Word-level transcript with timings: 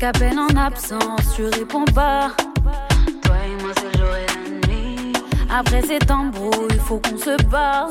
Appelle 0.00 0.38
en 0.38 0.56
absence, 0.56 1.34
tu 1.36 1.44
réponds 1.44 1.84
pas. 1.84 2.30
Toi 3.22 3.34
et 3.44 3.62
moi, 3.62 3.72
c'est 3.76 3.98
jour 3.98 4.08
et 4.16 4.26
la 4.26 4.66
nuit. 4.66 5.12
Après 5.50 5.82
cet 5.82 6.10
embrouille, 6.10 6.68
il 6.70 6.80
faut 6.80 6.98
qu'on 6.98 7.18
se 7.18 7.36
parle. 7.50 7.90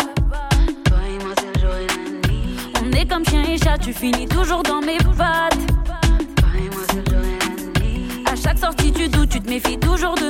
Toi 0.86 0.98
et 1.08 1.24
moi, 1.24 1.36
c'est 1.38 1.62
jour 1.62 1.70
et 1.76 1.86
la 1.86 2.28
nuit. 2.28 2.58
On 2.82 2.92
est 2.92 3.06
comme 3.06 3.24
chien 3.24 3.44
et 3.44 3.60
chat, 3.60 3.78
tu 3.78 3.94
finis 3.94 4.28
toujours 4.28 4.64
dans 4.64 4.82
mes 4.82 4.98
pattes. 5.16 5.60
Toi 6.38 6.50
et 6.58 6.70
moi, 6.74 6.84
c'est 6.90 7.08
jour 7.08 7.20
et 7.20 7.38
la 7.40 7.86
nuit. 7.86 8.24
À 8.26 8.36
chaque 8.36 8.58
sortie, 8.58 8.92
tu 8.92 9.08
doutes, 9.10 9.30
tu 9.30 9.40
te 9.40 9.48
méfies 9.48 9.78
toujours 9.78 10.16
de 10.16 10.27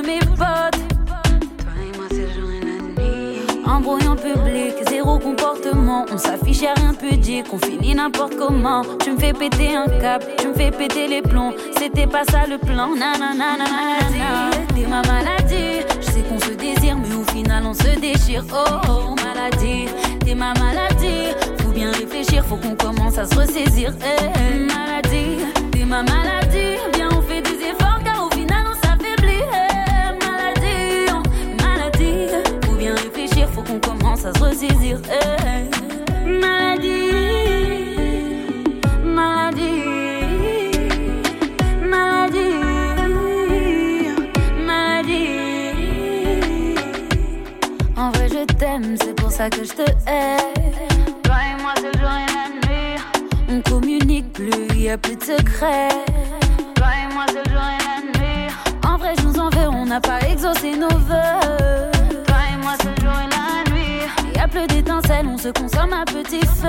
Embrouille 3.77 4.07
en 4.07 4.15
public, 4.15 4.73
zéro 4.89 5.19
comportement. 5.19 6.07
On 6.11 6.17
s'affiche 6.17 6.63
à 6.63 6.73
rien 6.73 6.95
pudique, 6.95 7.45
on 7.53 7.59
finit 7.59 7.93
n'importe 7.93 8.35
comment. 8.35 8.81
Tu 9.03 9.11
me 9.11 9.19
fais 9.19 9.33
péter 9.33 9.75
un 9.75 9.85
cap, 10.01 10.25
tu 10.39 10.47
me 10.47 10.53
fais 10.55 10.71
péter 10.71 11.07
les 11.07 11.21
plombs. 11.21 11.53
C'était 11.77 12.07
pas 12.07 12.23
ça 12.31 12.47
le 12.49 12.57
plan, 12.57 12.95
nanana, 12.95 13.55
T'es 14.73 14.87
ma 14.87 15.03
maladie, 15.03 15.85
je 16.01 16.05
sais 16.07 16.23
qu'on 16.23 16.39
se 16.39 16.53
désire, 16.55 16.97
mais 16.97 17.13
au 17.13 17.23
final 17.31 17.65
on 17.67 17.75
se 17.75 17.99
déchire. 17.99 18.43
Oh, 18.51 18.79
oh 18.89 19.15
maladie, 19.23 19.85
t'es 20.25 20.33
ma 20.33 20.55
maladie. 20.55 21.35
Faut 21.59 21.69
bien 21.69 21.91
réfléchir, 21.91 22.43
faut 22.45 22.55
qu'on 22.57 22.73
commence 22.73 23.19
à 23.19 23.27
se 23.27 23.35
ressaisir. 23.35 23.93
Eh, 24.01 24.57
maladie, 24.73 25.45
t'es 25.71 25.85
ma 25.85 26.01
maladie. 26.01 26.46
Se 34.33 34.39
ressaisir. 34.43 34.99
Eh, 35.09 35.69
maladie, 36.25 37.11
maladie. 39.03 39.83
Maladie, 41.83 42.55
maladie. 44.65 45.29
En 47.95 48.11
vrai, 48.11 48.27
je 48.29 48.45
t'aime, 48.53 48.95
c'est 49.01 49.15
pour 49.15 49.31
ça 49.31 49.49
que 49.49 49.63
je 49.63 49.71
te 49.73 49.81
hais. 50.07 50.37
Toi 51.23 51.35
et 51.35 51.61
moi, 51.61 51.73
le 51.77 51.91
jour 51.99 52.09
et 52.09 52.27
la 52.35 52.47
nuit. 52.67 52.99
On 53.49 53.61
communique 53.69 54.33
plus, 54.33 54.67
y 54.75 54.89
a 54.89 54.97
plus 54.97 55.15
de 55.15 55.23
secrets. 55.23 55.89
Toi 56.75 56.87
et 57.03 57.13
moi, 57.13 57.25
le 57.27 57.43
jour 57.49 57.61
et 57.61 57.81
la 57.87 58.01
nuit. 58.19 58.51
En 58.85 58.97
vrai, 58.97 59.13
je 59.17 59.23
nous 59.25 59.39
en 59.39 59.49
veux, 59.49 59.69
on 59.69 59.85
n'a 59.85 60.01
pas 60.01 60.19
exaucé 60.21 60.75
nos 60.75 60.89
vœux. 60.89 61.46
Plus 64.47 64.67
d'étincelles, 64.67 65.27
on 65.27 65.37
se 65.37 65.49
consomme 65.49 65.93
à 65.93 66.05
petit 66.05 66.45
feu. 66.45 66.67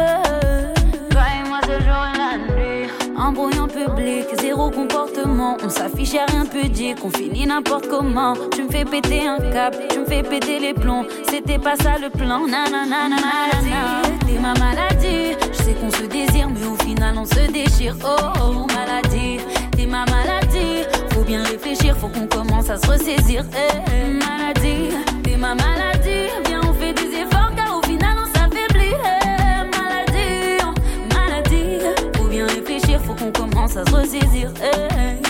Toi 1.11 1.23
et 1.37 1.49
moi, 1.49 1.61
le 1.63 1.79
jour 1.85 2.05
et 2.15 2.19
la 2.19 2.39
nuit. 2.39 2.91
Embrouille 3.17 3.59
en 3.59 3.67
public, 3.67 4.27
zéro 4.41 4.71
comportement. 4.71 5.57
On 5.65 5.69
s'affiche 5.69 6.15
à 6.15 6.27
rien 6.27 6.45
pudique, 6.45 6.99
on 7.05 7.11
finit 7.11 7.47
n'importe 7.47 7.89
comment. 7.89 8.35
Tu 8.55 8.63
me 8.65 8.71
fais 8.71 8.85
péter 8.85 9.27
un 9.27 9.39
cap, 9.39 9.77
tu 9.91 10.01
me 10.01 10.05
fais 10.07 10.23
péter 10.23 10.59
les 10.61 10.75
plombs. 10.75 11.05
C'était 11.29 11.59
pas 11.59 11.77
ça 11.77 11.97
le 12.01 12.11
plan, 12.11 12.47
nanana, 12.47 13.17
T'es 14.27 14.39
ma 14.41 14.55
maladie, 14.55 15.37
je 15.53 15.63
sais 15.63 15.75
qu'on 15.75 15.91
se 15.91 16.05
désire, 16.05 16.49
mais 16.49 16.65
au 16.67 16.77
final 16.85 17.17
on 17.19 17.25
se 17.25 17.51
déchire. 17.51 17.97
Oh, 18.05 18.17
oh 18.43 18.67
maladie, 18.75 19.41
t'es 19.77 19.87
ma 19.87 20.05
maladie. 20.07 20.85
Faut 21.11 21.23
bien 21.23 21.43
réfléchir, 21.43 21.97
faut 21.97 22.09
qu'on 22.09 22.27
commence 22.27 22.71
à 22.71 22.77
se 22.77 22.87
ressaisir. 22.87 23.45
Eh, 23.53 24.13
maladie, 24.13 24.15
t'es 24.15 24.19
ma 24.19 24.25
maladie. 24.25 25.08
Qu'on 33.19 33.33
commence 33.33 33.77
à 33.77 33.85
se 33.85 33.95
ressaisir. 33.95 34.51
Eh, 34.63 35.28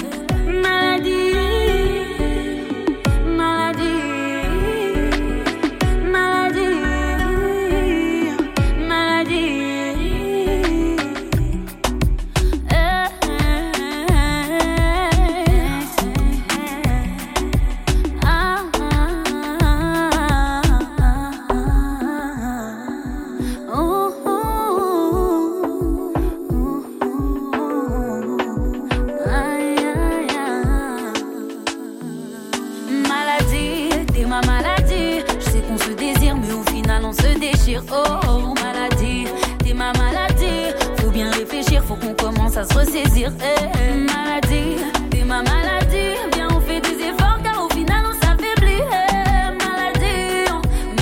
oh, 37.92 38.20
oh 38.28 38.54
maladie, 38.54 39.26
t'es 39.64 39.74
ma 39.74 39.92
maladie. 39.92 40.74
Faut 40.98 41.10
bien 41.10 41.30
réfléchir, 41.30 41.82
faut 41.84 41.96
qu'on 41.96 42.14
commence 42.14 42.56
à 42.56 42.64
se 42.64 42.74
ressaisir. 42.74 43.32
Eh, 43.40 43.64
eh, 43.64 43.94
maladie, 43.94 44.82
t'es 45.10 45.24
ma 45.24 45.42
maladie. 45.42 46.16
Viens, 46.34 46.48
on 46.54 46.60
fait 46.60 46.80
des 46.80 47.04
efforts 47.04 47.38
car 47.42 47.64
au 47.64 47.68
final 47.72 48.04
on 48.10 48.14
s'affaiblit. 48.24 48.82
Eh, 48.82 49.64
maladie, 49.64 50.50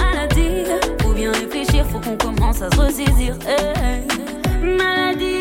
maladie. 0.01 0.71
Faut 1.03 1.13
bien 1.13 1.33
réfléchir, 1.33 1.85
faut 1.87 2.01
qu'on 2.01 2.17
commence 2.17 2.63
à 2.63 2.71
se 2.71 2.81
ressaisir. 2.81 3.37
Maladie. 4.63 5.36